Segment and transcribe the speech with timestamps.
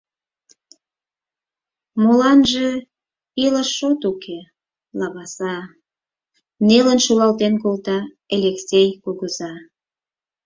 [2.01, 2.67] —Моланже,
[3.45, 4.39] илыш шот уке,
[4.99, 5.55] лаваса,—
[6.67, 7.97] нелын шӱлалтен колта
[8.33, 9.53] Элексей кугыза.